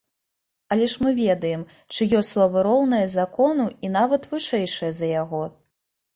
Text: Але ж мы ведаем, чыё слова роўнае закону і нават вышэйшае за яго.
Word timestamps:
Але 0.75 0.85
ж 0.93 1.03
мы 1.07 1.11
ведаем, 1.23 1.65
чыё 1.97 2.21
слова 2.31 2.65
роўнае 2.69 3.03
закону 3.19 3.69
і 3.87 3.93
нават 3.99 4.27
вышэйшае 4.35 4.91
за 5.03 5.13
яго. 5.23 5.45